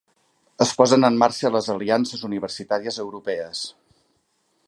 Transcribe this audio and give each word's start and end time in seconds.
Es 0.63 0.69
posen 0.79 1.03
en 1.09 1.19
marxa 1.23 1.51
les 1.57 1.69
aliances 1.75 2.25
universitàries 2.29 2.99
europees 3.05 3.63